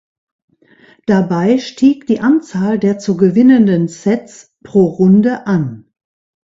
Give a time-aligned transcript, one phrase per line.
[1.05, 5.93] Dabei stieg die Anzahl der zu gewinnenden "sets" pro Runde an.